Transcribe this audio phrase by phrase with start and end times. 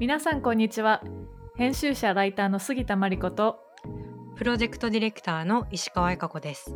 [0.00, 1.02] 皆さんこんにちは。
[1.56, 3.58] 編集者ライターの杉田真理子と
[4.36, 6.72] プロジェクトディレクターの石川恵香子です。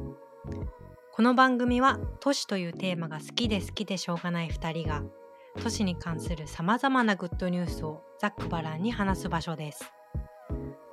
[1.13, 5.05] この番組は都市というテーマが好きで好きでしょうがない2人が
[5.63, 9.93] 都市に関するさまざまなグッドニュースをざっくばらんに話す場所です。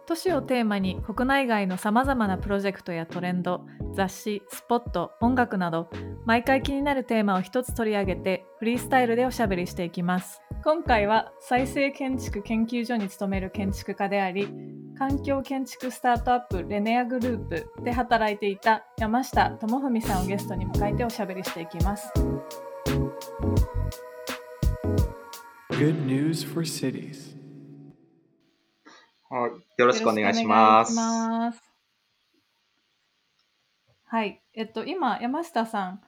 [0.05, 5.89] 都市をテーマに国内外のさまざまなプロジェクトやトレンド雑誌スポット音楽など
[6.29, 14.47] 毎回気になるテーマを一つ取り上げてフリースタイルでおしゃべりしていきます今回は再生建築研究所に勤める建築家であり
[14.95, 22.13] 環境建築スタートアップレネアグループで働いていた山下智文さんをゲストに迎えておしゃべりしていきます
[25.71, 27.35] Good news for cities.
[29.31, 29.51] はい。
[29.77, 30.93] よろしくお願いします。
[30.93, 31.69] よろしくお願いします
[34.05, 34.41] はい。
[34.53, 36.01] えっと、今、山下さん、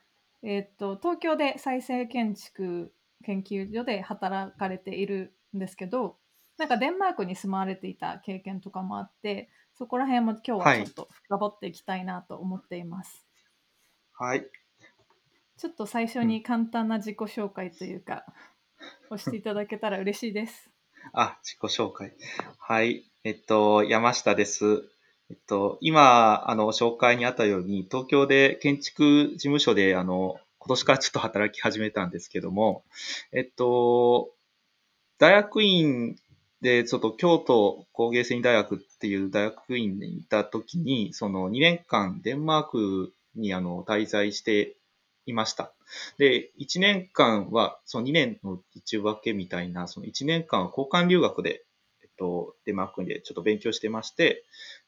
[0.44, 6.18] えっと、東京で再生建築研究所で働かれているんですけど、
[6.58, 13.26] なんかデンマークに住まわれていた経験とかもあって、そこら辺も今日はちょっと深掘っていきたいなと思っています。
[14.14, 14.46] はい。
[15.58, 18.26] ちょっと最初に簡単な自己紹介というか、
[19.10, 20.70] 押していただけたら嬉しいです。
[21.14, 22.14] あ、自己紹介。
[22.60, 23.12] はい。
[23.24, 24.90] えっと、山下です。
[25.32, 32.84] えっと、今、あの、紹介にあったように、東京で建築事務所で、あの、今年からちょっと働き始めたんですけども、
[33.32, 34.32] えっと、
[35.20, 36.18] 大学院
[36.62, 44.76] で、ちょっと京都工芸繊維大学っていう大学院にいた時に、その2年間デンマークにあの滞在して
[45.26, 45.72] いました。
[46.18, 51.64] で、1年間は、その2年の内訳みたいな、その1年間は交換留学で、
[52.04, 54.44] えっと、デンマークでちょっと勉強してまして、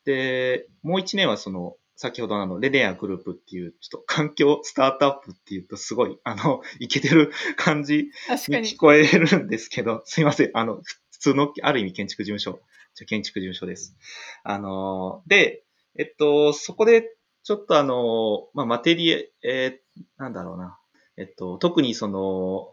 [0.05, 8.77] で、もう1年はその、先ほどのあの、レネアグループっていう、ちょっと環境スタートアップっていうとすごい、あの、いけてる感じにに聞。
[8.77, 10.51] こえるんですけど、すいません。
[10.53, 10.81] あの、
[11.11, 12.59] 普通の、ある意味建築事務所、
[12.95, 13.95] じゃ建築事務所です。
[14.43, 15.63] あの、で、
[15.97, 20.79] えっと、そこで、ちょっとあの、まあ、マテリエ、えーなんだろうな。
[21.17, 22.72] えっと、特にその、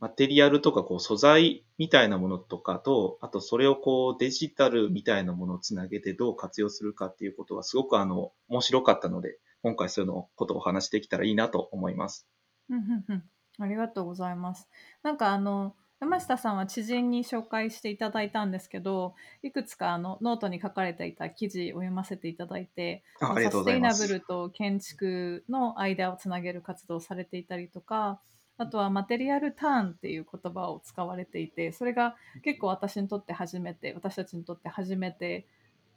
[0.00, 12.26] マテリアルとかこう素材みたいなものとかと、あとそれをこうデジタルみたいなものをつなげてどう活用するかっていうことがすごくあの、面白かったので、今回そういうのことをお話しできたらいいなと思います。
[12.70, 13.24] うんうんうん
[13.58, 14.68] ありがとうございます。
[15.02, 28.18] なんかあの山下さんは知人に紹介していただいたんですけど、いくつかあのノートに書かれていた記事を読ませていただいて、サステイナブルと建築の間をつなげる活動をされていたりとか、
[28.60, 35.46] あとはマテリアルターンっていう言葉を使われていて、それが結構私にとって初めて、私たちにとって初めて、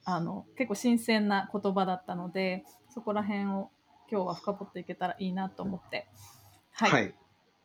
[0.05, 3.69] あの結構新鮮な言葉だったので、そこら辺を
[4.09, 6.07] 今日は深掘っていけたらいいなと思って、
[6.71, 7.13] はいはい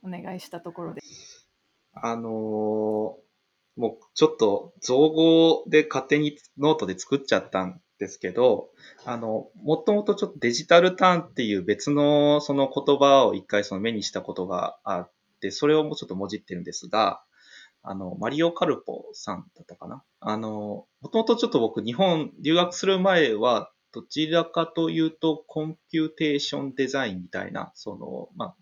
[0.03, 1.49] お願いしたところです。
[1.95, 3.29] あのー
[3.79, 8.71] もうちょっと造語で勝手にノートで作っちゃったんですけど、
[9.05, 15.11] あの、もともとちょっとデジタルターンっていう別のその言葉を一回その目にしたことがあっ
[15.41, 17.23] て、それをもうちょっともじってるんですが、
[17.83, 20.03] あの、マリオ・カルポさんだったかな？
[20.21, 28.55] あの、もともとちょっと僕日本留学する前は、どちらかというとコンピューテーションデザインみたいな、その、まあ、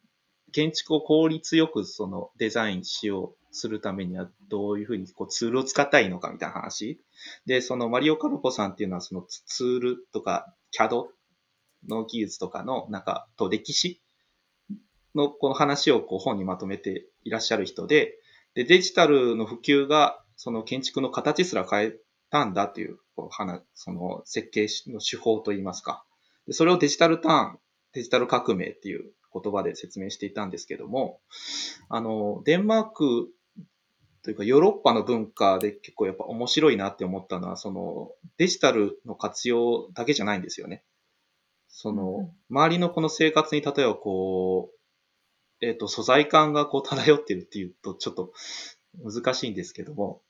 [0.53, 7.01] 建築を効率よくそのデザインしようするためにはどういうふうにこうツールを使ったらいいのかみたいな話。
[7.47, 11.07] で、そのマリオ・カルポさんっていうのはそのツールとか CAD
[11.89, 14.01] の技術とかのなんかと歴史
[15.15, 18.19] のこの話をこう本にまとめていらっしゃる人で、
[18.55, 21.93] で、デジタルの普及がその建築の形すら変え
[22.31, 26.05] たんだという、こう話その設計の手法といいますか。
[26.47, 27.59] でそれをデジタルターン、
[27.93, 31.21] デジタル革命っていう言葉で説明していたんですけども、
[31.89, 33.29] あの、デンマーク
[34.27, 40.83] というかヨーロッパの文化で結構やっぱ面白いなって思ったのは、そのデジタルの活用だけじゃないんですよね。
[41.69, 48.33] その、周りのこの生活に例えばこう、えっ、と、素材感がこう漂ってるっていうとちょっと
[49.05, 50.23] 難しいんですけども、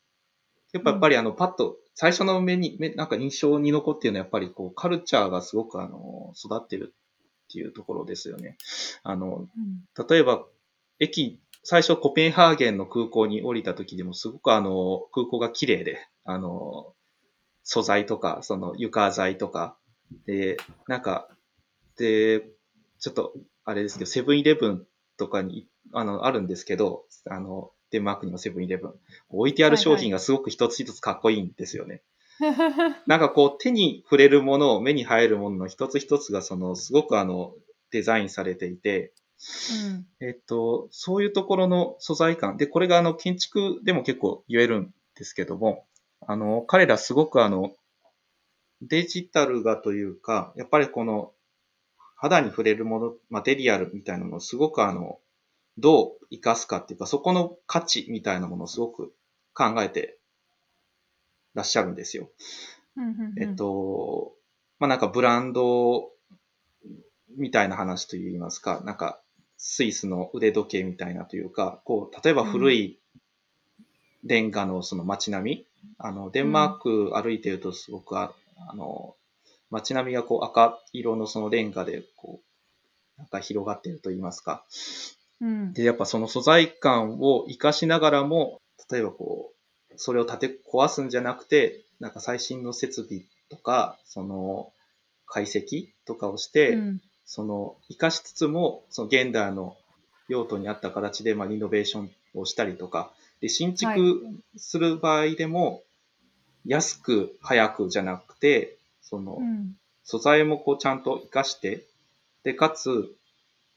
[0.75, 8.59] やっぱやっぱりあの、パッと、最初の目に、目なんか印象に残っているのはやっぱりこう、カルチャーがすごくあの、育ってるっていうところですよね。
[9.03, 10.44] あの、うん例えば、
[10.99, 16.95] 駅、最初コペンハーゲンの空港に降りた時でもすごくあの、空港が綺麗で、あの、
[17.65, 19.77] 素材とか、その床材とか、
[20.27, 21.29] で、なんか、
[21.99, 22.47] で、
[23.01, 23.33] ちょっと、
[23.65, 24.87] あれですけど、セブンイレブン
[25.17, 28.95] とかに、あの、あるんですけど、あの、デンマークにもセブンイレブン。
[29.31, 32.05] 置いてある商品がすごく一つ一つかっこいいんですよね。
[33.09, 37.55] なんかこう手に触れるもの、目に入るものの一つ一つがそのすごくあの
[37.91, 39.13] デザインされていて、
[39.85, 42.56] うんえっと、そういうところの素材感。
[42.56, 45.87] で、これがあの建築でも結構言えるんですけども、
[46.27, 47.75] あの、彼らすごくあの、
[48.83, 51.33] デジタルがというか、やっぱりこの
[52.17, 55.21] 肌に触れるもの、マテリアルみたいなのをすごくあの、
[55.79, 59.15] どう活かすかっていうか、そこの価値みたいなものをすごく
[59.53, 60.19] 考えて
[61.55, 62.31] らっしゃるんですよ。
[63.39, 64.32] えっと、
[64.79, 66.11] まあ、なんかブランド
[67.37, 69.21] みたいな話といいますか、なんか
[69.58, 72.99] スイスの腕時計みたいなというか、こう、例えば古い
[74.25, 75.67] レンガのその街並み、
[75.99, 78.35] あの、デンマーク歩いてるとすごくあ、
[78.69, 79.14] あの、
[79.70, 84.64] 街並みがこう赤色のそのレンガでこう、なんか広がっていると言いますか。
[85.41, 88.61] うんで、やっぱその素材感を活かしながらも、
[88.91, 89.53] 例えばこ
[89.91, 94.73] う、それを立て壊すんじゃなくて、なんか最新の設備とか、その
[95.26, 99.76] 解析とかをして、うんその活かしつつも、その現代の
[100.28, 104.23] 用途に合った形で、まあ、リノベーションをしたりとか、で、新はい築
[104.56, 105.82] する場合でも、
[106.64, 109.76] 安く早くじゃなくて、その、うん。
[110.05, 111.84] 素材もこうちゃんと活かして、
[112.44, 113.12] で、かつ、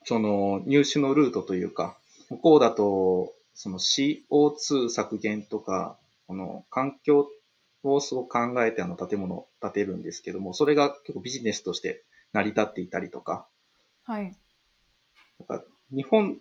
[0.05, 1.97] その入手のルートというか、
[2.29, 5.97] 向こうだと、その CO2 削減とか、
[6.27, 7.27] この環境
[7.83, 12.03] をすごく考えてあの建物を建てるんですけども、それが結構ビジネスとして
[12.33, 13.47] 成り立っていたりとか、
[14.03, 14.35] はい。
[15.47, 16.37] なんか日本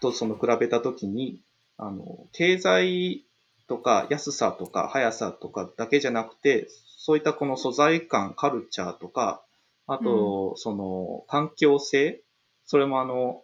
[0.00, 1.40] とその比べたときに、
[1.76, 3.24] あの、経済
[3.68, 9.42] とか安さとか速さとかだけじゃなくて、そういったこの素材感、カルチャーとか、
[9.86, 12.22] あと、その環境性、
[12.64, 13.42] それもあの、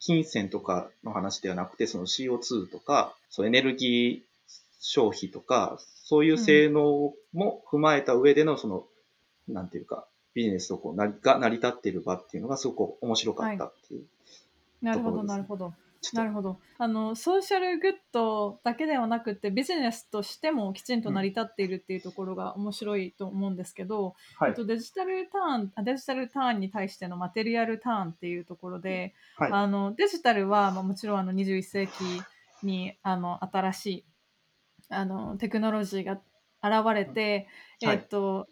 [0.00, 4.34] 金銭とかの話ではなくて、その CO2 とか、そうエネルギー
[4.80, 8.84] 消費とか、そういう性能も踏まえた上での、その、
[9.48, 14.04] なんていうか、ビジネスをこうなりが成り立っている場っていうのがすごく面白かったっていう。
[14.82, 15.72] なるほど、なるほど。
[16.12, 16.58] なるほど。
[16.76, 29.52] あの、ソーシャルグッドだけではなくて、ビジネスとしてもきちんと成り立っているっていうところが面白いと思うんですけど、はいえっと、デジタルターン、あデジタルターンに対してのマテリアルターンっていうところで、はい。
[29.52, 31.92] あのデジタルは、まあ、もちろんあの21世紀
[32.62, 34.04] にあの新しい
[34.90, 36.20] あのテクノロジーが
[36.62, 37.48] 現れて、
[37.82, 38.46] はいえっと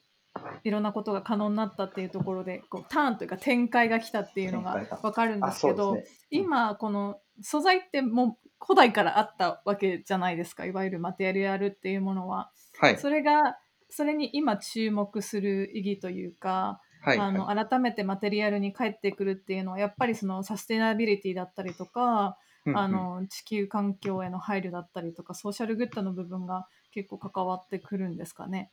[0.64, 6.04] いろんなことが可能になったっていうところでこうターンというか展開が来たっていうのが分かるんであ、すけど、ね。
[6.30, 12.50] 今この素材ってもう古代からあったわけじゃないですかいわゆるマテリアルっていうものは。
[12.78, 12.98] はい。
[12.98, 13.58] それが
[13.88, 17.18] それに今注目する意義というか、はい。
[17.18, 28.70] あのはい改めてマテリアルに帰ってくるっていうのはやっぱりそのサステナビリティだったりとか、うんうんあの地球環境への配慮だったりとかソーシャルグッドの部分が結構関わってくるんですかね。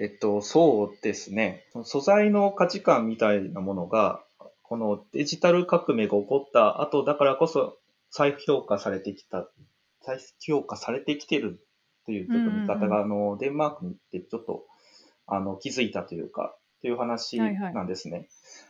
[0.00, 1.66] えっと、そうですね。
[1.84, 4.24] 素材の価値観みたいなものが、
[4.62, 7.76] このデジタル革命が起こった後だからこそ
[8.08, 9.46] 再評価されてきた、
[10.00, 11.60] 再評価されてきてる
[12.06, 14.64] というちょっと見方が、あの、デンマークに行ってちょっと、
[15.26, 18.26] あの、気づいたというか、という話はいはいなんですね。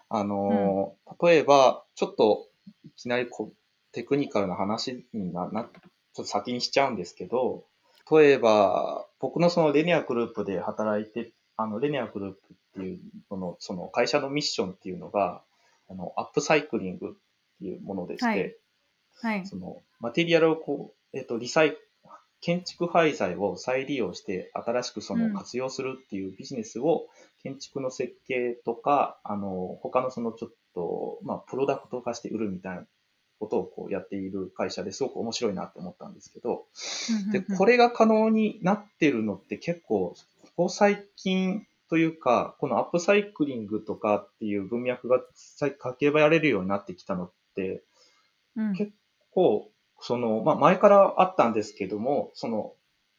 [0.09, 2.49] あの、例えば、ちょっと
[2.85, 5.71] いきなりこうテクニカルな話にな、なちょっ
[6.17, 7.65] と先にしちゃうんですけど、
[8.11, 13.01] 例えば、僕のそのレニアグループで働いて、あの、レニアグループっていう
[13.31, 15.43] のの、その会社のミッションっていうのが、
[15.89, 17.11] あの、アップサイクリングっ
[17.59, 18.57] ていうものでして、はい
[19.23, 19.47] はい。
[19.47, 21.77] その、マテリアルをこう、えっ、と、リサイ
[22.41, 27.09] 建築廃材を再利用して新しくそうんの活用するっていうビジネスを
[27.43, 32.87] 建築の設計とか、あの、他のそのちょっと、まあ、プロダクト化して売るみたいな
[33.41, 36.67] ことをこうやっている会社ですごく面白いなと思ったんですけど、
[37.33, 47.83] で、これ、れが可能になってるのって結構、ここ最近というか、このアップサイクリングとかっていう文脈がさかけられるようになってきたのって、
[48.57, 48.75] うん。
[48.75, 48.93] 結
[49.33, 49.71] 構、
[50.01, 52.75] その、まあ前からあったんですけども、その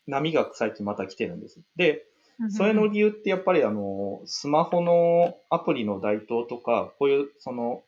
[0.07, 1.59] 波が最近また来てるんです。
[1.75, 2.05] で、
[2.49, 7.83] それの理由ってやっぱりあの、スマホのアプリの台頭とか、こういうその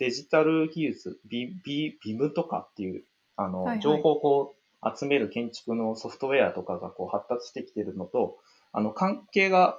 [0.00, 3.04] デジタル技術、ビビビムとかっていう、
[3.36, 8.38] あの、はいはい情報をこう集める建築のソフトウェアとかがこう発達してきてるのと、
[8.72, 9.78] あの、関係が、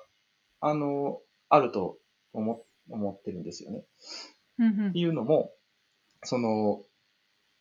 [0.59, 1.97] あの、あると
[2.33, 3.83] 思思ってるんですよね。
[4.59, 5.53] うんうんっていうのも、
[6.23, 6.83] その、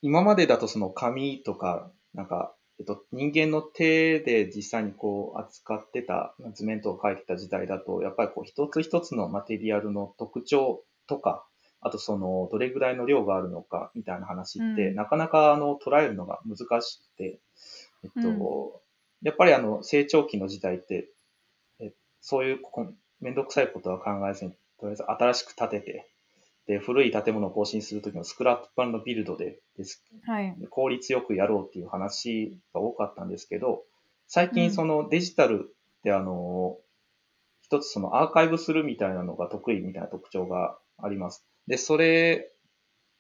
[0.02, 11.47] 今までだとその紙とか、なんか、えっと、人間の手で実際にこう扱ってた図面とか描いてた時代だと、やっぱりこう一つ一つのマテリアルの特徴とか、
[11.83, 17.41] あとその、どれぐらいの量があるのかみたいな話って、うんなかなかあの、捉えるのが難しくて、
[18.05, 18.81] えっと、うん
[19.23, 21.09] やっぱりあの、成長期の時代って、
[21.79, 22.87] えそういうこ
[23.21, 26.07] めんどくさいことは考えずに、とりあえず新しく建てて、
[26.67, 30.57] で、古い建物を更新するときのスクラップ版のビルドでですはい。
[30.71, 33.83] 効率よくやろうっていう話が多かったんですけど、
[34.27, 36.79] 最うん近そのデジタルであの、
[37.63, 41.45] 一つそのアーカイブするみたいなのが得意みたいな特徴があります。
[41.71, 42.50] で、それ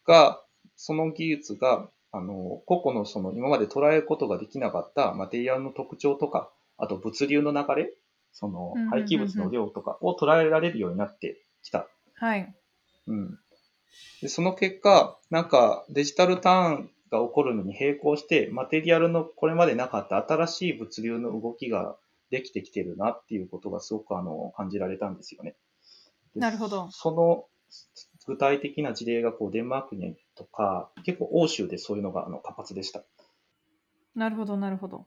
[0.04, 0.42] が、
[0.74, 7.94] その技術が、あの、個々のその今まで捉えることができなかったマテリアルの特徴とか、あと物流の流れ、
[8.32, 12.52] その廃棄物の量とかを捉えられるようになってきたはい。
[13.06, 13.38] うん。
[14.20, 21.96] で、その結果、なんかデジタルターンが起こるのに並行して、マテリアルのこれまでなかった新しい物流の動きが
[22.30, 25.54] できてきてるなっていうことがすごくあの感じられたんですよね。
[26.34, 27.44] でなるほどその
[28.30, 33.02] 具体的な事例がこうデンマークにとか、結構欧州でそういうのがあの活発でした。
[34.14, 35.04] なるほど、なるほど。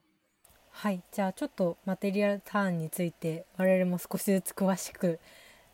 [0.72, 5.20] はいじゃあちょっとマテリアルターンについて我々も少しずつ詳しく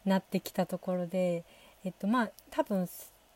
[0.05, 1.45] なってきたところで
[1.85, 2.87] えっとまあ多分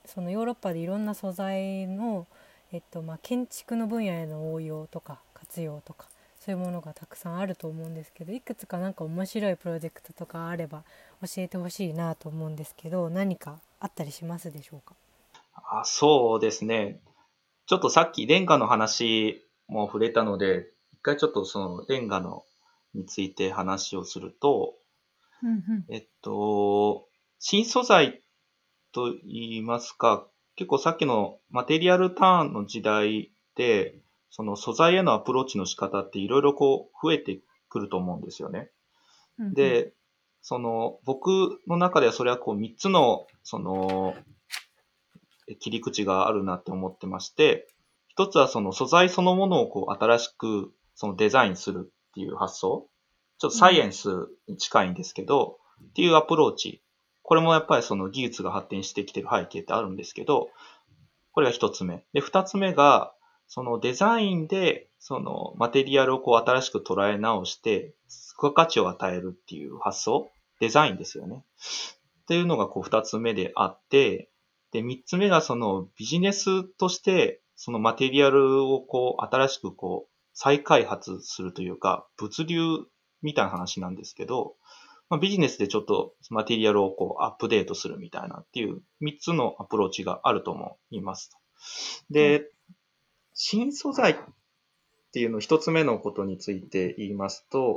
[0.06, 2.28] そのヨーロッパでいろんな素材の、
[2.74, 6.10] えっとまあ、建築の分野への応用とか活用とか
[6.46, 10.84] そういうものがたくさんあると思うんですけどいくつかなんか面白いプロジェクトとかあれば
[11.22, 14.96] 教えてほしいなと思うんですけど何かあったりしますでしょうか？
[15.54, 17.02] あそうですね。
[17.66, 22.46] ちょっとさっきレンガの話も触れたので、一回ちょっとそのレンガの
[22.94, 24.76] について話をすると、
[25.44, 25.86] うんうん。
[25.90, 27.10] えっと、
[27.40, 28.22] 新素材
[28.94, 30.26] と言いますか、
[30.56, 33.96] 結構さっきのマテリアルターンの時代で、
[34.30, 37.38] その素材へのアプローチの仕方っていろいろこう増えて
[37.68, 38.70] くると思うんですよね。
[39.40, 39.92] うんうん、で、
[40.44, 44.14] その僕の中ではそれはこう3つのその
[45.60, 47.68] 切り口があるなって思ってまして、
[48.10, 52.88] 一つはその素材そのものをこう新しくそのデザインするっていう発想。
[53.40, 54.10] ちょっとサイエンス
[54.48, 56.84] に近いんですけど、っていうアプローチ。
[57.24, 60.50] これもやっぱりその技術が発展してきてる背景ってあるんですけど、
[61.32, 62.06] これが一つ目。
[62.14, 63.14] で、二つ目が、
[63.54, 70.32] そのデザインで、そのマテリアルをこう新しく捉え直して、付加価値を与えるっていう発想？
[70.60, 71.44] デザインですよね。
[72.24, 74.32] っていうのがこう二つ目であって、
[74.72, 82.60] で、三つ目がそのビジネスとして、そのマテリアルをこう新しくこう再開発するというか、物流
[83.22, 84.56] みたいな話なんですけど、
[85.12, 91.30] まあ、ビジネスでちょっとマテリアルをこうアップデートするみたいなっていう三つのアプローチがあると思います。
[92.10, 92.50] で、
[93.34, 94.16] 新素材っ
[95.12, 97.76] ていうの一つ目のことについて言いますと、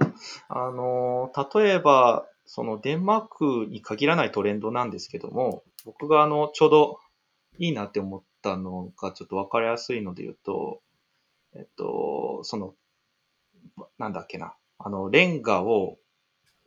[0.48, 6.98] あの、例えば、そのデンマークに限らないトレンドなんですけども、僕があの、ちょうど
[7.58, 10.80] いいなって思ったのがちょっとわかりやすいので言うと、
[11.54, 12.74] えっと、その、
[13.98, 15.98] なんだっけな、あの、レンガを、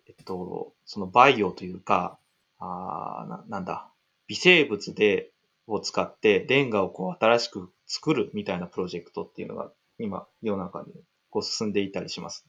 [0.08, 2.20] えっと、そのバイオというか、
[2.60, 3.90] あーななんだ、
[4.28, 5.32] 微生物で、
[5.68, 10.94] を使ってレンガをこう新しく作るみたいなプロジェクトっていうのが今世の中に
[11.30, 12.48] こう進んでいたりします。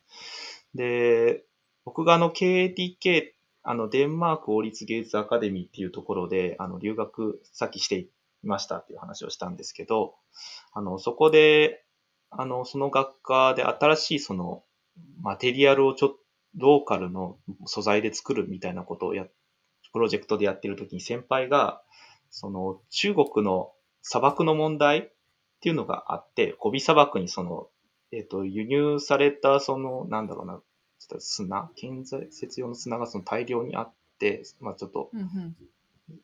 [0.75, 1.43] で、
[1.85, 3.33] 僕があの KATK、
[3.63, 8.11] あのデンマーク王立芸術アカデミーっていうところであの留学さっきしてい
[8.45, 10.15] ましたっていう話をしたんですけど、
[10.73, 11.85] あのそこで
[12.31, 14.63] あのその学科で新しいその
[15.21, 16.17] マテリアルをちょっと
[16.57, 19.25] ローカルの素材で作るみたいなことをや、
[19.93, 21.83] プロジェクトでやってるときに先輩が、
[22.31, 25.13] その中国の砂漠の問題
[25.61, 27.69] っていうのがあって、ゴビ砂漠にその、
[28.13, 30.63] えっ、と、輸入されたその、なんだろうな、ちょ
[31.05, 35.57] っと砂、建設用の砂がその大量にあって、まあちょっとうんうん。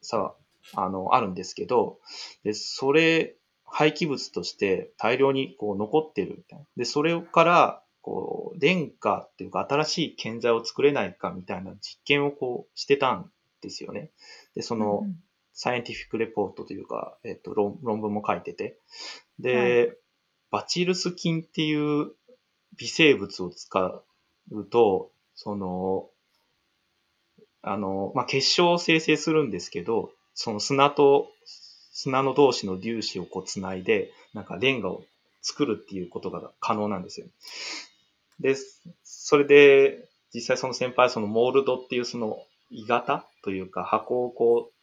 [0.01, 0.35] さ、
[0.75, 1.99] あの、あるんですけど、
[2.45, 6.65] で、それ、廃棄物として大量にこう残ってるみたいな。
[6.79, 14.13] で、それから、こう、レンガっていうか新しい建材を作れないかみたいな実験をこうしてたんですよね。
[14.55, 15.17] で、その、うん
[15.59, 18.79] サイエンティフィックレポートというか、えっと、論論文も書いてて。
[19.39, 19.97] で、
[20.51, 22.13] バチルス菌っていう
[22.77, 24.03] 微生物を使
[24.51, 26.11] うと、その、
[27.63, 31.33] あの、まあ、結晶を生成するんですけど、その砂と、
[31.93, 35.05] 砂の同士の粒子をこうつないで、なんかレンガを
[35.41, 37.29] 作るっていうことが可能なんですよ。
[38.41, 38.57] で、
[39.05, 42.37] それで、実際その先輩はそのモールドっていうその
[42.71, 44.76] 鋳型というか箱をこう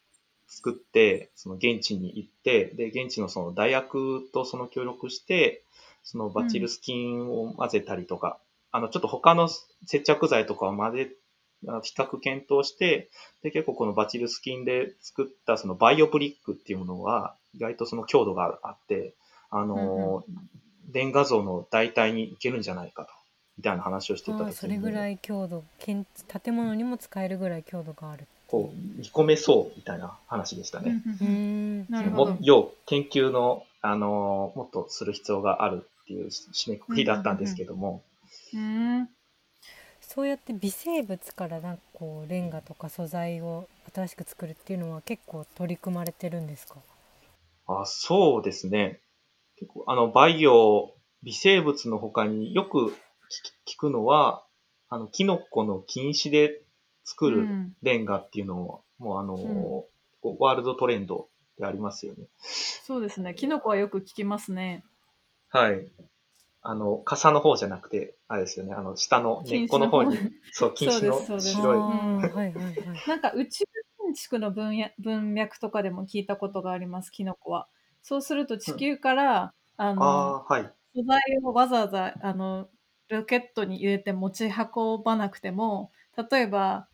[0.46, 5.64] 作って、その現地に行って、で、現地のその大学とその協力して、
[6.02, 8.38] そのバチルス菌を混ぜたりとか、
[8.70, 9.48] あの、ちょっと他の
[9.86, 11.10] 接着剤とかを混ぜ、
[11.82, 13.08] 比較検討して、
[13.42, 19.14] で、結構このバチルス菌で作ったそのバイオブリックっていうものは、意外とその強度があって、
[19.50, 20.24] あの、
[20.92, 23.10] レンガ像の代替にいけるんじゃないかと、
[23.56, 31.02] みたいな話をしてたそれぐらい強度建建物にも使えるぐらい強度があるこう、見込めそうみたいな話でしたね。
[32.40, 38.02] 要研究の、あのーもっとする必要があるっていう締めくくりだったんですけども、
[38.54, 39.08] うん。
[40.00, 46.76] そうやって微生物からなんかこうレンガとか素材を新しく作るっていうのは結構取り組まれてるんですか？
[47.66, 49.00] あそうですね。
[49.56, 52.94] 結構、あの、バイオ、微生物の他によく
[53.66, 54.44] 聞くのは、
[54.90, 56.60] あの、キノコの菌糸で
[57.04, 59.84] 作るうんレンガっていうのも、もうあのー、うん
[60.22, 62.24] こうワールドトレンドでありますよね。
[62.38, 63.34] そうですね。
[63.34, 64.84] キノコはよく聞きますね。
[65.50, 65.86] はい。
[66.62, 70.18] あの、傘の方じゃなくて、あれですよね、あの、下の根っこの方に、
[70.52, 71.78] そう、 菌糸のそうです白い。
[71.78, 72.74] はいはいはい
[73.06, 73.64] なんか宇宙
[73.98, 77.68] 建築の分野文脈とかでも聞いたことがあります、キノコは。
[78.02, 80.74] そうすると地球から、あのああー、はい。
[80.94, 82.68] 素材をわざわざあの
[83.08, 85.90] ロケットに入れて持ち運ばなくても
[86.30, 86.88] 例えば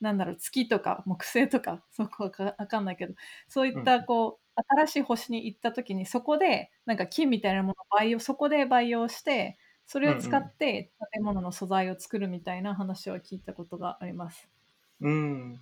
[0.00, 3.14] なんだろう月とか木星とか そこはかわかんないけど
[3.48, 14.48] そういったこう、新しい星に行った時にそこでなんか金みたいなものを培養そこで培養してそれを使って建物の素材を作るみたいな話を聞いたことがあります。
[15.00, 15.60] うん、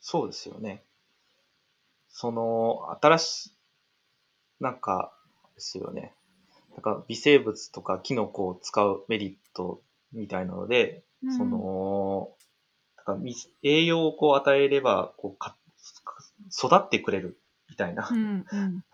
[0.00, 0.82] そうですよね。
[2.10, 3.52] その、新しい、
[4.60, 5.16] なんか、
[5.54, 6.12] ですよね。
[6.72, 9.82] なんか微生物とかキノコを使うメリット
[10.12, 12.30] みたいなので、うんその、
[13.06, 15.56] なんかみ栄養をこう与えれば、こうか、
[16.52, 17.38] 育ってくれる
[17.68, 18.08] みたいな。
[18.10, 18.84] うんうん。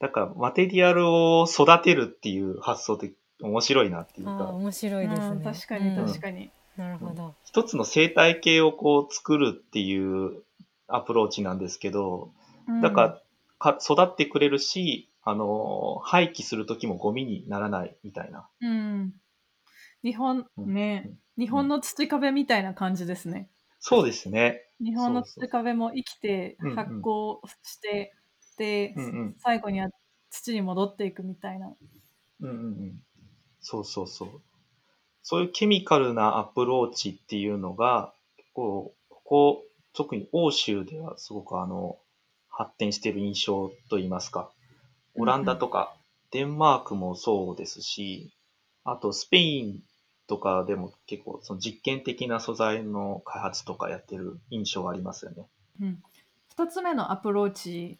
[0.00, 6.06] だから、マテリアルを育てるっていう発想って面白いなっていうか、面白いですうんね確かにうん。
[6.06, 6.50] 確かに。
[6.76, 7.34] なるほど。
[7.44, 10.42] 一つの生態系をこう作るっていう
[10.88, 12.32] アプローチなんですけど、
[12.68, 12.80] うん。
[12.80, 13.20] だから
[13.58, 18.46] か育ってくれるし、あの、廃棄するときもゴミにならないみたいな。
[18.60, 19.14] うん、
[20.04, 23.48] 日本うんね、日本の土壁みたいな感じですね。
[23.80, 24.68] そうですね。
[24.80, 28.14] 日本の土壁も生きて発酵して、
[28.58, 29.88] で、うんうん最後には
[30.30, 31.74] 土に戻っていくみたいな。
[32.40, 33.02] うんうんうん。
[33.60, 34.28] そうそうそう。
[35.22, 38.12] そういうケミカルなアプローチっていうのが、
[38.52, 39.64] こう、ここ、
[39.94, 41.98] 特に欧州ではすごくあの、
[42.50, 44.50] 発展している印象といいますか。
[45.14, 45.96] オランダとか、
[46.30, 48.34] デンマークもそうですし、
[48.84, 49.82] あとスペイン
[50.26, 55.46] とかでも結構その実験的な素材の開発とかやってる印象がありますよね。
[55.80, 56.02] うん、
[56.56, 57.98] 2つ目のアプローチ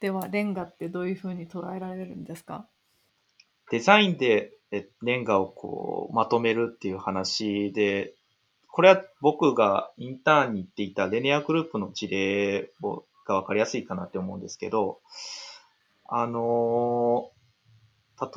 [0.00, 2.66] ではレンガってどういうふうに捉えられるんですか？
[3.70, 8.14] デザインでえレンガをこうまとめるっていう話で、
[8.68, 15.00] これは僕がインターンに行っていたレネアグループの事例をがわかりやすいかなって思うんですけど、
[16.08, 17.38] あのー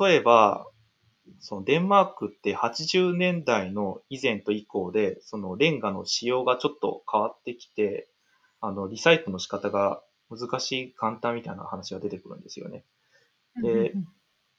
[0.06, 0.68] 例えば、
[1.38, 8.08] そのデンマークって80年代の以前と以降で、そのレンガの仕様がちょっと変わってきて、
[8.60, 12.84] あの、リサイクルの仕方が難しい、簡単みたいな話が出てくるんですよね。
[13.62, 14.08] でうん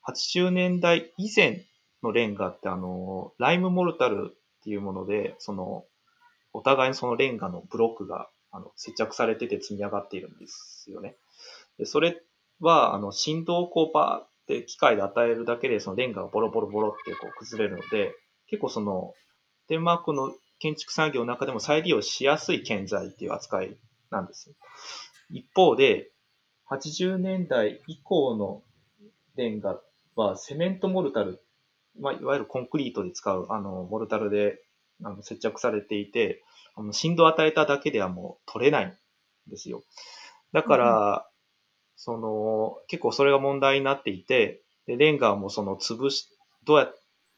[0.05, 1.65] 80年代以前
[2.03, 5.85] のレンガってあの、ライムモルタルっていうもので、その、
[6.51, 11.15] お互いにそのレンガのブロックがあの接着されてて積み上がっているんですよね。
[11.77, 12.21] で、それ
[12.59, 18.13] は、あの、振動をこうバーって機械で与えるだけで、そのレンガがボロボロボロってこう崩れるので、
[18.47, 19.13] 結構その、
[19.67, 23.77] デンマークの建築産業の中でも再利用しやすい建材っていう扱い
[24.11, 24.51] なんです。
[25.29, 26.11] 一方で、
[26.69, 28.63] 80年代以降の
[29.35, 29.79] レンガ
[30.15, 31.41] はセメントモルタル、
[31.99, 34.59] まあ、いわゆるコンクリートで使うあのモルタルで
[35.03, 36.43] あの接着されていて、
[36.75, 38.93] あの振動を与えただけではもう取れないん
[39.49, 39.83] ですよ。
[40.53, 41.27] だから、
[41.95, 46.27] その結構それが問題になっていて、でレンガもその潰し、
[46.65, 46.89] どうや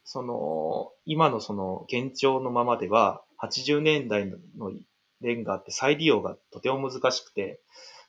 [0.04, 4.72] その今のその現状のままでは、80年代の
[5.20, 7.60] レンガって再利用がとても難しくて、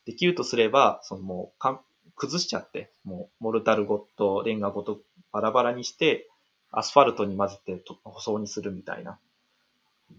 [0.06, 1.80] できるとすれば、そのもうかん
[2.16, 5.00] 崩しちゃって、もうモルタルごと、レンガごと
[5.32, 6.30] バラバラにして、
[6.72, 9.20] アスファルトに混ぜてと舗装にするみたいな、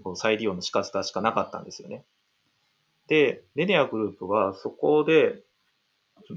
[0.03, 2.05] こう再利用の仕方しかなかったんですよね。
[3.07, 5.43] で、レネアグループはそこで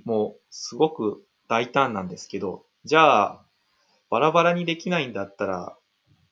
[0.06, 3.46] もうすごく大胆なんですけど、じゃあ、
[4.10, 5.78] バラバラにできないんだったら、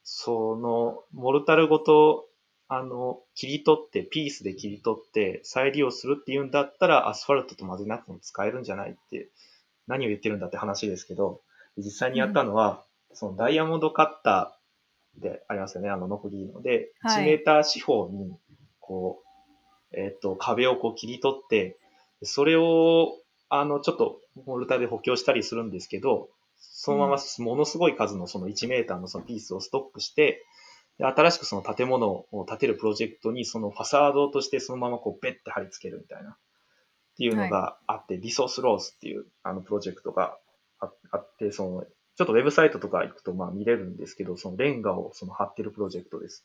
[0.04, 2.30] そのモルタルごと
[2.72, 9.30] あの、切り取って、ピースで切り取って再利用するっていうんだったら、アスファルトと混ぜなくても使えるんじゃないって、
[9.88, 11.42] 何を言ってるんだって話ですけど、
[11.78, 16.62] 実際にやったのは、そのダイヤモンドカッターでありますよね、あのノコギリの。
[16.62, 17.24] で、はい。
[17.24, 18.38] 1メーター四方に、
[18.80, 19.24] こ
[19.92, 21.80] う、えっ、と、壁をこう切り取って、
[22.22, 23.18] それを、
[23.50, 30.46] あの、ちょっとモルタルで補強したりするんですけど、そのままものすごい数のその1メーターのそのピースをストックして、
[30.98, 36.38] で新しくその建物を建てるプロジェクトにそのファサードとしてそのままこうベッて貼り付けるみたいなっ
[37.18, 40.38] ていうのがあって、リソースロースっていうあのプロジェクトが
[40.80, 41.86] ああって、その
[42.20, 46.44] ちょっとウェブサイトとか行くとまあ見れるんですけど、そのレンガをその貼ってるプロジェクトです。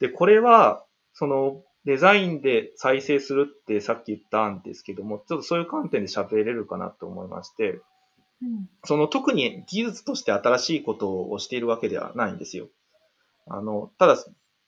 [0.00, 0.82] で、これは、
[1.12, 7.80] そのデザインで再生するってさっき言ったんですけども、ちょっとそういう観点で喋れるかなと思いまして、
[8.42, 12.68] うんその特に技術として新しいことをしているわけではないんですよ。
[13.46, 14.16] あの、ただ、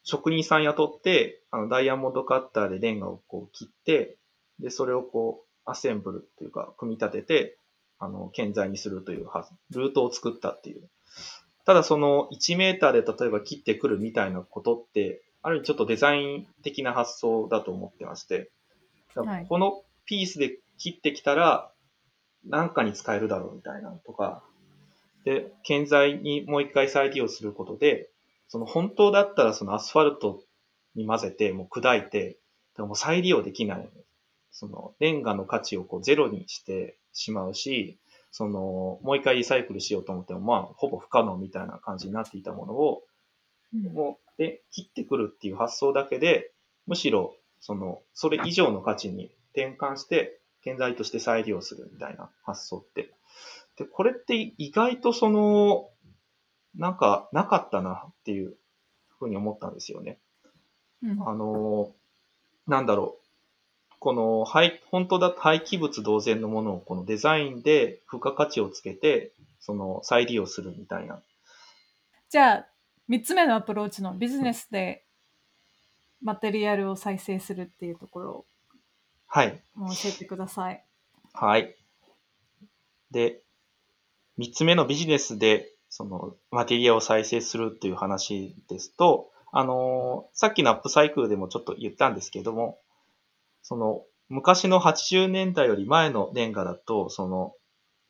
[0.05, 4.19] 職人さん雇って、あの、ダイヤモンドカッターでレンガをこう切って、
[4.59, 7.59] で、それをこう、アセンブルというか、組み立てて、
[7.99, 10.91] あの、建材にするというはず、ルートを作ったっていう。
[11.65, 18.51] ただその1メーターで例えば切ってくるみたいなことって、ある意味ちょっとデザイン的な発想だと思ってまして、
[19.49, 21.71] このピースで切ってきたら、
[22.45, 24.43] 何かに使えるだろうみたいなのとか、
[25.25, 28.09] で、建材にもう一回再利用することで、
[28.49, 30.43] その本当だったらそのアスファルト
[30.95, 32.39] に混ぜて、もう砕いて、
[32.77, 33.89] でも再利用できない。
[34.51, 37.99] そのレンガの価値をこうゼロにしてしまうし、
[38.31, 43.03] その、もう一回リサイクルしようと思っても、まあ、ほぼ不可能みたいな感じになっていたものを、
[43.75, 46.53] うんもう、で、切ってくるっていう発想だけで、
[46.87, 53.13] むしろ、その、それ以上の価値に転換して、建材として再利用するみたいな発想って。
[53.77, 55.89] で、これって意外とその、
[56.75, 58.57] なんか、なかったなっていう
[59.19, 60.19] ふうに思ったんですよね。
[61.03, 61.93] うんあの、
[62.67, 63.23] なんだろう。
[63.99, 71.23] この廃、本当だ、廃棄物同然のものをこのデザインで付加価値をつけて、その再利用するみたいな。
[72.29, 72.72] じゃあ
[73.09, 75.05] 3つ目のアプローチのビジネスで
[76.23, 78.47] マテリアルを再生するっていうところを
[79.35, 79.63] はい。
[79.77, 80.85] 教えてください。
[81.33, 81.75] はい。
[83.11, 83.41] で、
[84.37, 92.79] 三つ目のビジネスで、その、マテリアを再生するっていう話ですと、あのーさっきのアップサイクルでもちょっと言ったんですけども、
[93.63, 97.55] その、昔の80年代より前のレンガだと、その、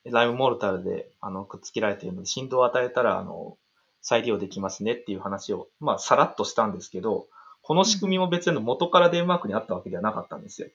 [0.04, 3.56] ライムモルタルで、あの、くっつけられているので、振動を与えたら、あの、
[4.02, 7.26] 再利用できますねっていう話を、まあ、さらっとしたんですけど、
[7.62, 10.68] この仕組みも別に元からデンマークにあったわけではなかったんですよ。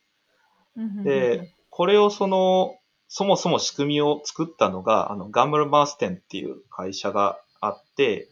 [1.04, 2.78] で、これをその、
[3.10, 8.30] そもそも仕組みを作ったのが、あの、ガンブルマーステンっていう会社があって、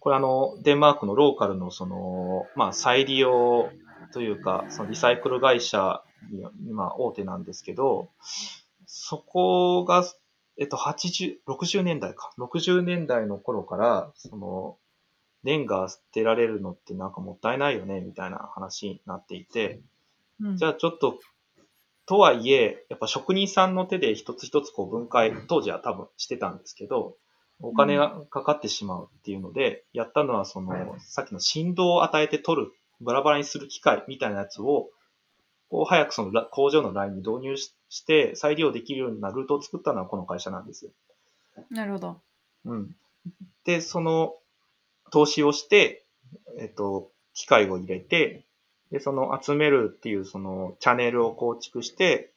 [0.00, 3.70] これあの、デンマークのローカルのその、まあ、再利用
[4.12, 8.10] というか、そのリサイクル会社に、まあ、大手なんですけど、
[8.86, 10.04] そこが、
[10.58, 12.32] えっと、80、60年代か。
[12.38, 14.76] 60年代の頃から、その、
[15.44, 19.80] レンガ捨てられるのってなんかもったいないよね、みたいな話になっていて、
[20.40, 21.20] うんじゃあちょっと、
[22.04, 27.16] とはいえ、やっぱ職人さんの手で一つ一つこう分解、当時は多分してたんですけど、
[27.60, 34.90] お金がかかってしまうっていうので、やったのはその、さっきの振動を与えて取る、バラバラにする機械みたいなやつを、
[35.72, 40.90] こう早くそのラ工場のラインに導入しして再利用できるようなルートを作ったのはこの会社なんですよ。
[41.70, 42.20] なるほど。
[42.66, 42.94] うん。
[43.64, 44.34] で、その、
[45.10, 46.04] 投資をして、
[46.58, 48.44] えっと、機械を入れて、
[48.90, 52.32] で、その集めるっていうそのチャンネルを構築して、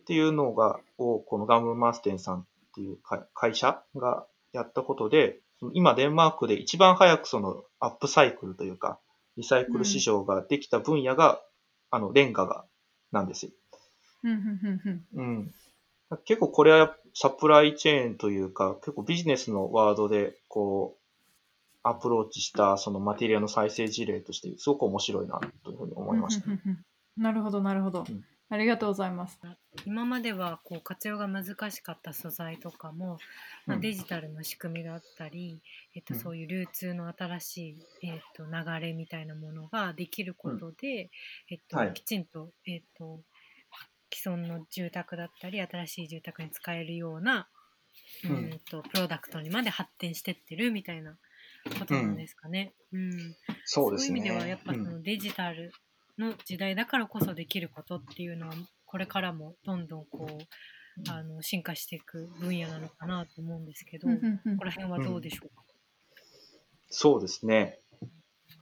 [0.00, 5.40] っていうのが、を、このガムマーステンさんっていう会会社がやったことで、
[5.74, 8.98] 今デンマークで一番早くそのアップサイクルというか、
[9.36, 11.42] リサイクル市場ができた分野が、
[11.92, 12.64] あの、レンガが、
[13.12, 13.52] なんですよ。
[15.14, 15.54] うん。
[16.24, 21.02] 結構これはサプライチェーンというか、結構ビジネスのワードで、こう、
[21.84, 26.48] アプローチしたそのマテリアの再生事例として、すごく面白いなというふうに思いました。
[27.16, 29.40] なるほどなるほど、うんありがとうございます。
[29.84, 33.18] 今まではこう活用が難しかった素材とかも、
[33.66, 33.80] まあ、うん。
[33.80, 35.60] デジタルの仕組みだったり、
[35.94, 36.18] えっと、うん。
[36.18, 37.56] そういう流通の新し
[38.02, 41.10] い、えっと、流れみたいなものができることで、
[41.50, 41.94] えっとはい。
[41.94, 43.22] きちんと,、えっと
[44.14, 47.48] 既存の住宅だったり新しい住宅に使えるような、
[48.24, 51.18] ううんん、とプロダクトにまで発展してってるみたいな
[51.78, 52.74] ことなんですかね。
[52.92, 53.36] うん。
[53.64, 54.18] そうですね。
[54.18, 54.94] いう意味ではやっぱそうん。
[54.94, 55.72] のデジタル
[56.18, 58.54] の時代だからこそできることっていうのは
[58.86, 65.62] これからもどんどんこうあの進化していく分野なのかなと思うんですけど、うんこうんうんこら辺はどうでしょうか、
[66.90, 67.78] そうですね。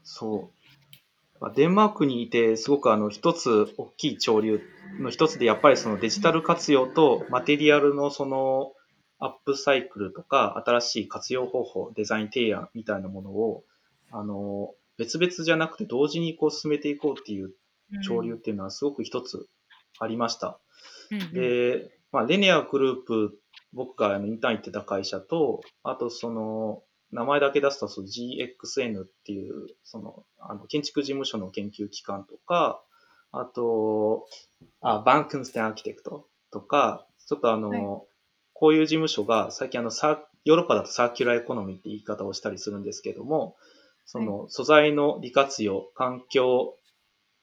[0.04, 1.40] そう。
[1.40, 4.60] まあデンマークにいて、すごくあの、一つ大きい潮流
[5.00, 8.72] の一つで、やっぱりそのデジタル活用とマテリアルのその
[9.18, 13.64] アップサイクルとか、新しい活用方法、デザイン提案みたいなものを、
[14.12, 17.52] あの、別々じゃなくて同時にこう進めていこうっていう
[18.02, 19.48] 潮流っていうのはすごく一つ
[19.98, 20.60] ありました。
[21.10, 21.32] うんうん。
[21.32, 23.38] で、まあ、 Lendager Group、
[23.72, 26.82] 僕がインターン行ってた会社と、あとその、
[27.12, 32.82] 名前だけ出すとその GXN っていう、その、あの、建築事務所の研究機関とか、
[33.32, 34.26] あと、
[34.82, 38.06] あ、 Vandkunsten アーキテクトとか、ちょっとあの、はい。
[38.52, 43.56] こういう事務所が最近あのヨーロッパだとサーキュラーエコノミーって言い方をしたりするんですけども、
[44.04, 46.74] その素材の利活用、環境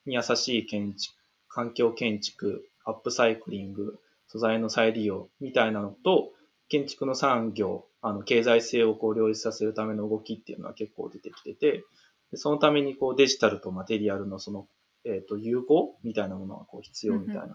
[0.06, 1.15] に優しい建築、
[1.48, 6.32] 環境建築、アップサイクリング、素材の再利用みたいなのと、
[6.70, 11.84] 建築の産業、あの経済性をこう両立させるための動きっていうのは結構出てきてて、
[12.32, 14.67] でそのためにこうデジタルとマテリアルのその、
[15.06, 17.43] えっ、と、融合みたいなものがこう必要みたいな。
[17.43, 17.52] うん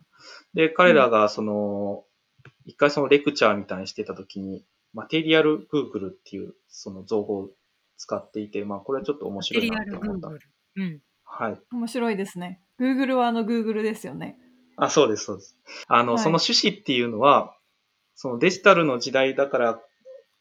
[0.55, 2.05] で、彼らがその、
[2.65, 7.51] 一回そのレクチャーみたいにしてたときに、マテリアル Google っていうその造語を
[8.03, 10.29] 使っていて、まあこれはちょっと面白いなって思った。
[10.29, 11.01] うん。
[11.25, 11.61] はい。
[11.73, 12.61] 面白いですね。
[12.81, 14.37] Google はあの Google ですよね。
[14.77, 15.57] あ、そうです、そうです。
[15.87, 17.57] あの、はいその趣旨っていうのは、
[18.17, 19.81] そのデジタルの時代だから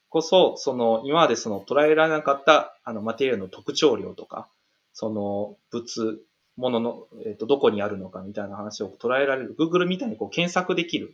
[0.09, 4.49] こそ、その今までその捉えられなかったあのマテリアルの特徴量とか、
[4.93, 6.19] その物、
[6.57, 9.55] ものの、えっ、と、どこにあるのかみたいな話を捉えられる。
[9.57, 11.13] Google みたいにこう検索できる。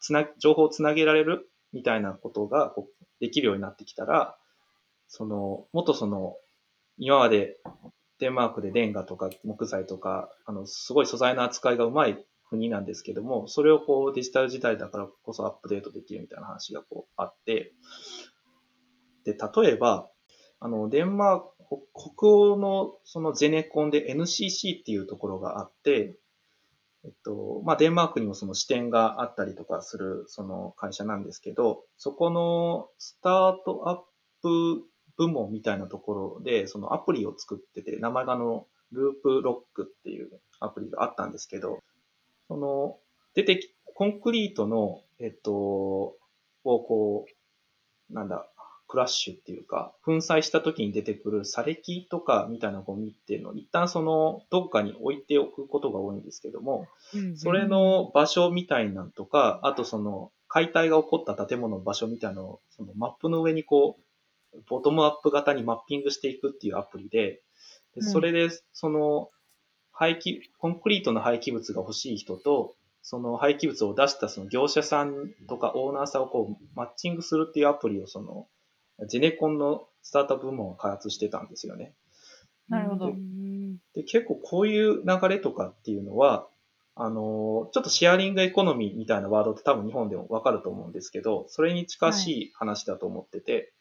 [0.00, 4.36] つな、情報をつなげられるみたいなことがこうできるようになってきたら、
[5.08, 6.36] その、もっとその、
[6.98, 7.56] 今まで
[8.18, 17.72] デンマークでレンガとか木材とか、あの、すごい素材の扱いがうまい国なんですけども、それをこうデジタル時代だからこそアップデートできるみたいな話がこうあって、
[19.24, 20.10] で、例えば、
[20.60, 21.46] あの、デンマーク、
[21.94, 26.18] 北欧のそのゼネコンで NCC っていうところがあって、
[27.04, 33.98] えっと、まあ、デンマークにもその支店があったりとかするその会社なんですけど、そこのスタートアッ
[34.42, 34.82] プ
[35.18, 41.80] 部門みたいなところで、そのアプリを作ってて、名前があの、ループロックっていうアプリがあったんですけど、
[42.46, 42.98] その、
[43.34, 46.16] 出てき、コンクリートの、えっと、を
[46.62, 47.26] こ
[48.10, 48.48] う、なんだ、
[48.86, 53.50] クラッシュっていうか、粉砕した時に出てくる砂礫とかみたいなゴミっていうの。
[53.50, 64.02] を一旦その、どっかに置いておくことが多いんですけども、うんそれの場所みたいなのとか、あとその、解体が起こった建物の場所みたいなのを、そのマップの上にこう、
[64.68, 67.40] ボトムアップ型にマッピングしていくっていうアプリで、で
[67.96, 69.30] うんそれで、その、
[69.92, 78.46] 廃棄、コンクリートの廃棄物が欲しい人と、その廃棄物を出したその業者さんとかオーナーさんをこう、マッチングするっていうアプリをその、
[79.08, 81.94] ゼネコンのスタートアップ部門が開発してたんですよね。
[82.68, 86.48] なるほどうんで、結構こういう流れとかっていうのは、
[86.94, 93.72] あの、ちょっとシェアリングエコノミーみたいなワードって多分日本でもわかると思うんですけど、それに近しい話だと思ってて、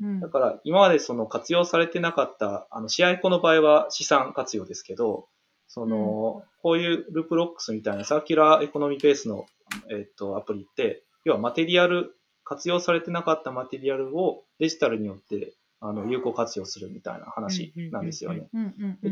[0.00, 5.28] うんだから今までその活用されてなかった、あの、シェアエコの場合は資産活用ですけど、
[5.68, 9.46] その、こういう Loop Rocks みたいなサーキュラーエコノミーベースの、
[9.90, 18.48] えっと、アプリって、要はマテリアル、活用されてなかったマテリアルをデジタルによって、あの、有効活用するみたいな話なんですよね。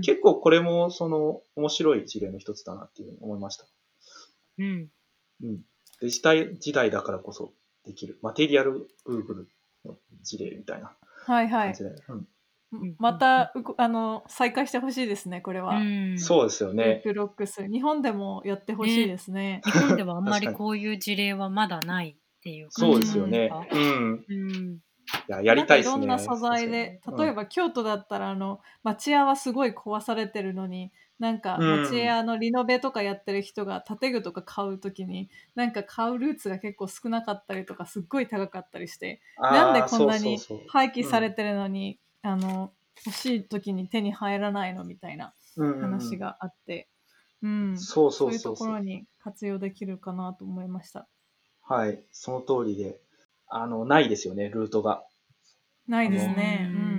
[0.03, 3.66] 結構これもその面白い事例の一つだなっていうふうに思いました。
[4.59, 4.90] うん。
[5.44, 5.61] うん。
[6.01, 7.53] デジタル時代だからこそ
[7.85, 8.18] できる。
[8.22, 9.44] マテリアル Google の
[10.23, 11.85] 事例みたいなはいはい感じ。
[11.85, 11.91] で。
[12.09, 12.29] うん
[12.91, 15.77] んまた、うこあの、再開してほしいですね、これは。
[15.77, 17.03] うんそうですよルねー。
[17.03, 17.67] プロックス。
[17.67, 19.62] 日本でもやってほしいですね。
[19.64, 23.67] 日本ではあんまりこういう事例はまだないっていうそう感じですよねか？
[23.73, 24.25] うん。
[24.29, 24.79] うん。
[25.29, 25.95] いや、やりたいですね。
[25.95, 42.73] いろんな素材で、例えば、ば京都だったらあの町屋はすごい壊されてるのになんかうん町屋のリノベとかやってる人が建具とか買うときになんか買うルーツが結構少なかったりとかすっごい高かったりしてなんでこんなに廃棄されてるのに、あの
[43.07, 46.89] 欲しい時に手に入らないのみたいな話があって、
[47.43, 51.09] うんそうそそういううそうそうところに活用できるかなと思いました。
[51.63, 52.03] はい。
[52.11, 53.01] その通りで。
[53.47, 55.07] あの、ないですよね、ルートが。
[55.87, 56.71] ないですね。
[56.73, 56.98] ううんん。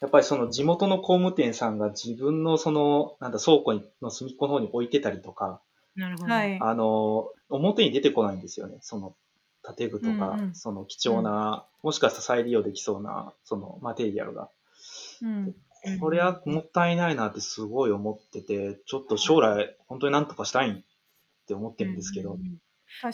[0.00, 5.60] やっぱりその地元の工務店さんが自分のその、なんだ、倉庫の隅っこの方に置いてたりとか、
[5.94, 6.32] なるほど。
[6.32, 6.58] はい。
[6.60, 8.78] あの、表に出てこないんですよね。
[8.82, 9.14] その
[9.74, 14.50] 建具とか、うんうんその貴重な、もしかしたら再利用できそうな、そのマテリアルが。
[15.22, 15.54] うんうん
[16.00, 20.74] これはもったいないなってすごい思ってて、ちょっと将来本当になんとかしたいっ
[21.46, 22.58] て思ってるんですけどうん。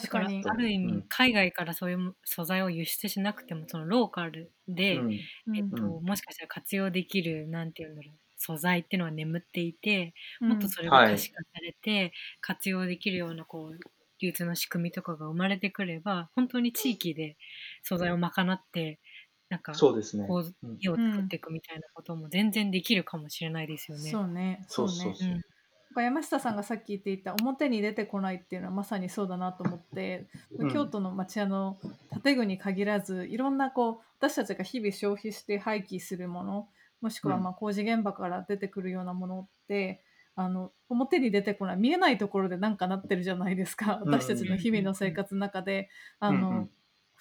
[0.01, 0.23] だ確かに。
[0.23, 10.13] からある意うん味海外からそういう素材を輸出しなくてもそのローカルで、うんうんえっと、もしかしたら活用できるなんていうんだろう素材っていうのは眠っていて
[10.47, 13.79] もっとそれが可視化されて、活用できるようなこう
[14.19, 17.37] 流通の仕組みとかが生まれてくれば本当に地域で
[17.83, 18.99] 素材を賄って
[19.49, 20.25] なんかそうですね。
[20.27, 24.21] こううん家を作っていくみたいなことも全然できるかもしれないですよね。
[24.21, 24.65] そうね。
[24.67, 25.21] そそううね。
[26.01, 30.27] 山下さんがさっき言っていた表に出てこないっていうのはまさにそうだなと思って、
[30.57, 30.71] うん。
[30.71, 31.77] 京都の町屋の
[32.23, 36.67] 建具に限らずいろんなこう私たちが日々消費して廃棄するもの
[37.01, 37.43] もしくはうん。
[37.43, 40.03] まあ工事現場から出てくるようなものって、
[40.35, 44.01] あの表に出てこない見えないところでなんかなってるじゃないですか。
[44.03, 44.13] うん。
[44.13, 46.69] 私たちの日々の生活の中で、あの、うんうん。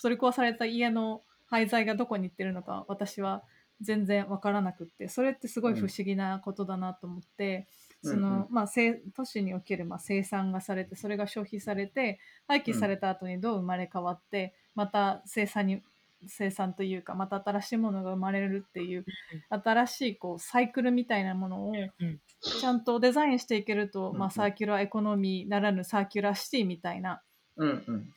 [0.01, 3.45] 取り壊された家の廃材がどこに行ってるのか私は
[3.81, 7.69] 全然わからなくってそれってすごい不思議なことだなと思って、
[8.03, 8.69] そのうんうんまあ、
[9.15, 15.83] 都市におけるまあ生産がされてそれが消費されて廃棄された後にどう生まれ変わって、また生産に
[16.27, 19.05] 生産というかまた新しいものが生まれるっていう
[19.51, 27.23] 新しいこうサイクルみたいなものをうんちゃんとデザインしていけると、うんまあ、サーキュラーエコノミーならぬサーキュラーシティみたいな
[27.57, 28.13] うんうん。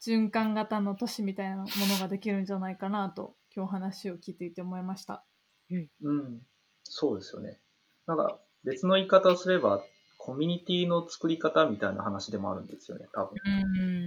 [0.00, 5.24] 循環型の都市みたいなものができるんじゃないかなと今日話を聞いていて思いました。
[5.70, 6.42] うん。
[6.84, 7.58] そうですよね。
[8.06, 9.82] なんか別の言い方をすれば、
[10.18, 13.36] コミュニティの作り方みたいな話でもあるんですよね、多分。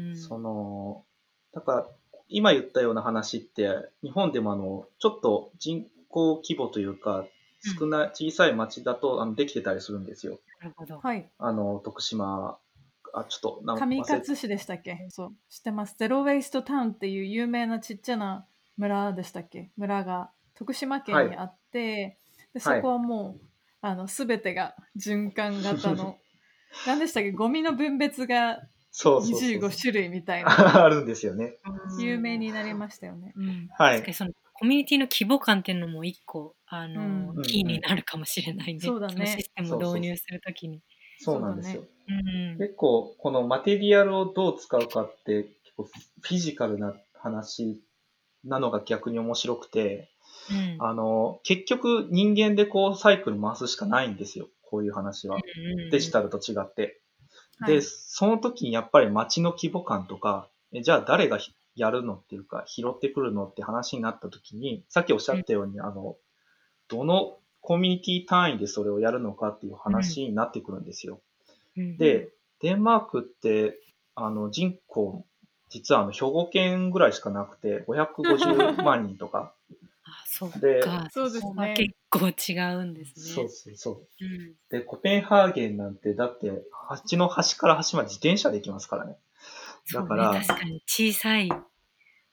[0.09, 1.03] うんその、
[1.53, 1.87] だから、
[2.27, 7.25] 今言ったような話って、日本でもあの、ちょっと人口規模というか、
[7.79, 10.39] 少ない、小さい町だとあのできてたりするんですよ。
[10.61, 10.99] なるほど。
[10.99, 12.57] はい、あの、徳島、
[13.13, 15.07] あ、ちょっと、なん上忘れ勝市でしたっけ？
[15.09, 15.95] そう知ってます？
[15.97, 18.45] ゼロ・ウェイスト・タウンっていう有名なちっちゃな
[18.77, 19.71] 村でしたっけ？
[19.77, 22.17] 村が徳島県にあって、
[22.53, 23.45] でそこはもう、
[23.81, 26.17] あの全てが循環型の。
[26.85, 27.31] 何でしたっけ？
[27.31, 28.59] ゴミの分別が
[28.91, 30.49] そうそうそう25種類みたいな。
[30.83, 31.55] あるんですよね。
[31.99, 33.33] 有名になりましたよね。
[33.35, 33.69] うん。
[33.77, 33.97] はい。
[33.97, 34.13] 確かに。
[34.13, 37.41] そのコミュニティの規模感っていうのも一個あの、うん。
[37.43, 38.79] キーになるかもしれないね。
[38.81, 39.15] そうだね。
[39.15, 40.81] のシステムを導入するときに。
[41.19, 41.83] そうなんですよ。
[42.07, 42.11] う
[42.55, 42.57] ん。
[42.57, 47.81] 結構、このマテリアルをどう使うかって、結構フィジカルな話
[48.43, 50.09] なのが逆に面白くて、
[50.51, 54.47] うんあの、結局人間でこうサイクル回すしかないんですよ。
[54.63, 55.39] こういう話は。
[55.91, 56.81] デジタルと違って。
[56.81, 56.93] はい
[57.67, 66.15] で、その時にやっぱり街の規模感とか、えじゃあ誰がひやるのっていうか、拾ってくるのって話になった時に、さっきおっしゃったように、あの、
[66.87, 71.21] どのコミュニティ単位でそれをやるのかっていう話になってくるんですよ。
[71.77, 72.29] うんで、
[72.61, 73.79] デンマークって、
[74.15, 75.25] あの、人口、
[75.69, 79.53] 実はあの、兵庫県ぐらいしかなくて、 550万人とか。
[80.09, 81.07] あそうでか。
[81.11, 83.33] そうですね結構違うんですね。
[83.35, 84.25] そうそうそう。
[84.25, 89.17] うんで、コペンハーゲンなんて、だって、端の端から端まで自転車で行きますからね。
[89.85, 91.49] そうねだから確かに小さい。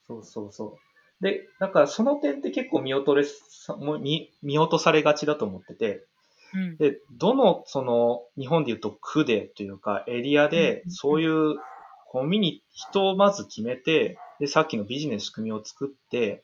[0.07, 0.79] そうそうそ
[1.21, 1.25] う。
[1.25, 6.05] で、だからその点って結構見落とれさもう見見落とされがちだと思ってて、
[6.53, 11.57] うんで、どの、その、日本で言うと区でというかエリアでう、んそういう
[12.09, 16.43] コミュニ人をまず決めて、で、さっきのビジネス仕組みを作って、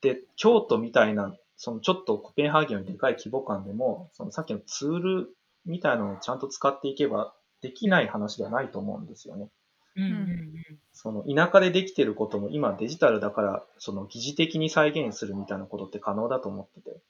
[0.00, 9.48] で、京都みたいな、そのちょっとコペンハーゲンよりでかい規模感でも、そのさっきのツールみたいなのをちゃんと使っていけば、できない話ではないと思うんですよね。
[9.96, 10.52] うんうん
[10.92, 17.00] その田舎でできてることも今デジタルだから、その疑似的に再現するみたいなことって可能だと思ってて、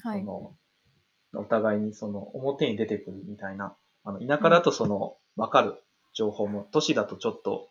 [0.00, 0.20] はい。
[0.20, 5.82] そのお互いにその表に出てくるみたいな、あの田舎だとその分かる
[6.14, 7.68] 情報も、都市だとちょっと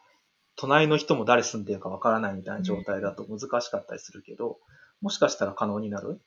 [0.55, 4.57] 隣の人も誰住んでるか分からないみたいな状態だと難しかったりするけど、
[5.01, 6.21] もしかしたら可能になる？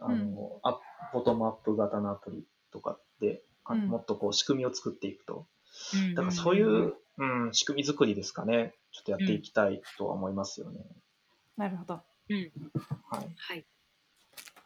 [0.00, 0.78] あの、うんアップ
[1.14, 5.46] ボトムアップ型のアプリとかで、あうんもっとこう仕組みを作っていくと、
[5.94, 8.74] うんだからそういう、うん、仕組み作りですかね。
[8.92, 10.80] ちょっとやっていきたいとは思いますよね。
[11.56, 12.00] なるほど。
[12.30, 12.50] うん
[13.10, 13.34] はい。
[13.36, 13.66] はい。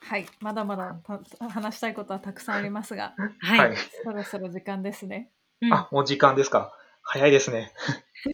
[0.01, 3.77] はい、まだまだた話したいことはたくさんありますが、はい。
[4.05, 5.33] そろそろ時間ですね。
[5.61, 6.73] うんあ、もう時間ですか。
[7.07, 7.73] 早いですね。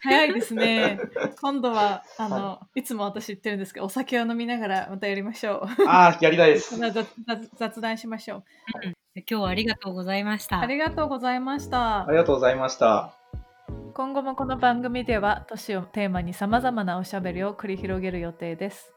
[0.02, 0.98] 早いですね。
[1.40, 5.88] 今度はあの、い、つも私言ってるんですけど、お酒を飲みながらまたやりましょう。
[5.88, 6.76] ああ、やりたいです。
[7.56, 8.44] 雑談しましょう。
[9.14, 10.60] 今日はありがとうございました。
[10.60, 12.10] ありがとうございましたあ。
[12.10, 13.12] りがとうございました。
[13.94, 18.94] 今後もこの番組では都市をテーマにさまざまなおしゃべりを繰り広げる予定です。